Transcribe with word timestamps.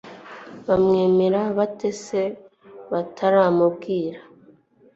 bakwemera 0.67 1.41
bate 1.57 1.89
se 2.03 2.21
bataramubwirwa 2.91 4.21